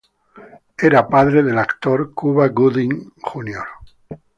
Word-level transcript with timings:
Era 0.87 1.07
padre 1.07 1.43
del 1.43 1.59
actor 1.59 2.11
Cuba 2.15 2.47
Gooding 2.47 3.13
Junior. 3.21 3.67